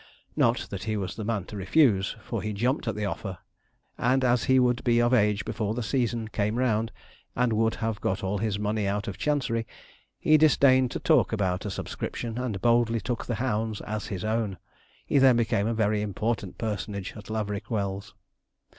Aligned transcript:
Not 0.35 0.65
that 0.71 0.85
he 0.85 0.97
was 0.97 1.15
the 1.15 1.23
man 1.23 1.45
to 1.45 1.55
refuse, 1.55 2.15
for 2.23 2.41
he 2.41 2.53
jumped 2.53 2.87
at 2.87 2.95
the 2.95 3.05
offer, 3.05 3.37
and, 3.99 4.23
as 4.23 4.45
he 4.45 4.57
would 4.57 4.83
be 4.83 4.99
of 4.99 5.13
age 5.13 5.45
before 5.45 5.75
the 5.75 5.83
season 5.83 6.27
came 6.29 6.55
round, 6.55 6.91
and 7.35 7.53
would 7.53 7.75
have 7.75 8.01
got 8.01 8.23
all 8.23 8.39
his 8.39 8.57
money 8.57 8.87
out 8.87 9.07
of 9.07 9.19
Chancery, 9.19 9.67
he 10.17 10.37
disdained 10.37 10.89
to 10.89 10.99
talk 10.99 11.31
about 11.31 11.67
a 11.67 11.69
subscription, 11.69 12.39
and 12.39 12.63
boldly 12.63 12.99
took 12.99 13.27
the 13.27 13.35
hounds 13.35 13.79
as 13.81 14.07
his 14.07 14.23
own. 14.25 14.57
He 15.05 15.19
then 15.19 15.35
became 15.37 15.67
a 15.67 15.73
very 15.75 16.01
important 16.01 16.57
personage 16.57 17.13
at 17.15 17.29
Laverick 17.29 17.69
Wells. 17.69 18.15